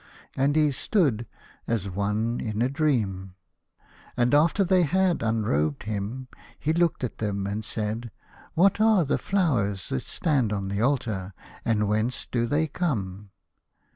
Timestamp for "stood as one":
0.71-2.39